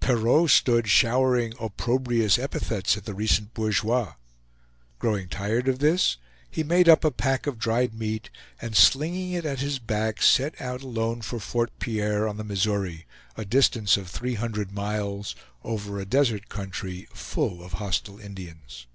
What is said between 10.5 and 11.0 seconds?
out